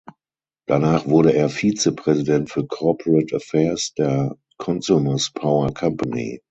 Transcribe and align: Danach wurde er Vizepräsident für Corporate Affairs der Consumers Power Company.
Danach 0.65 1.05
wurde 1.07 1.35
er 1.35 1.47
Vizepräsident 1.47 2.49
für 2.49 2.65
Corporate 2.65 3.35
Affairs 3.35 3.93
der 3.93 4.35
Consumers 4.57 5.29
Power 5.31 5.71
Company. 5.75 6.39